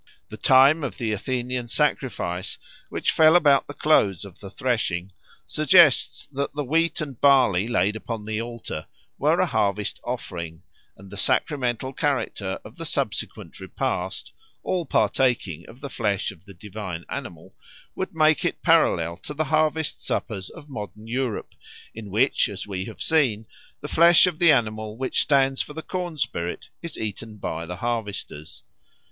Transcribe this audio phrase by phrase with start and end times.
[0.29, 2.57] The time of the Athenian sacrifice,
[2.89, 5.11] which fell about the close of the threshing,
[5.45, 8.87] suggests that the wheat and barley laid upon the altar
[9.19, 10.63] were a harvest offering;
[10.97, 14.33] and the sacramental character of the subsequent repast
[14.63, 17.53] all partaking of the flesh of the divine animal
[17.93, 21.53] would make it parallel to the harvest suppers of modern Europe,
[21.93, 23.45] in which, as we have seen,
[23.81, 27.75] the flesh of the animal which stands for the corn spirit is eaten by the
[27.75, 28.63] harvesters.